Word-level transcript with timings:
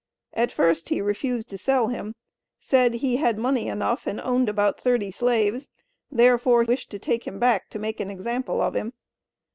At 0.33 0.51
first 0.51 0.89
he 0.89 0.99
refused 0.99 1.47
to 1.49 1.59
sell 1.59 1.89
him; 1.89 2.15
said 2.59 2.95
he 2.95 3.17
"had 3.17 3.37
money 3.37 3.67
enough 3.67 4.07
and 4.07 4.19
owned 4.21 4.49
about 4.49 4.81
thirty 4.81 5.11
slaves;" 5.11 5.69
therefore 6.11 6.63
wished 6.63 6.89
to 6.89 6.97
"take 6.97 7.27
him 7.27 7.37
back 7.37 7.69
to 7.69 7.77
make 7.77 7.99
an 7.99 8.09
example 8.09 8.61
of 8.61 8.75
him." 8.75 8.93